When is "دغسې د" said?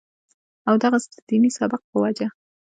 0.83-1.17